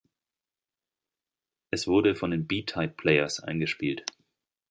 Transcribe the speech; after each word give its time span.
Es 1.69 1.85
wurde 1.87 2.15
von 2.15 2.31
den 2.31 2.47
B-Tight-Playaz 2.47 3.39
eingespielt. 3.39 4.03